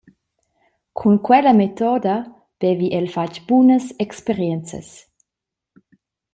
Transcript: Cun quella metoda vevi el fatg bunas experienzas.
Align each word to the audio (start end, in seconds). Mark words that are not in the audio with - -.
Cun 0.99 1.15
quella 1.27 1.53
metoda 1.61 2.15
vevi 2.61 2.87
el 2.99 3.07
fatg 3.15 3.35
bunas 3.47 3.85
experienzas. 4.05 4.87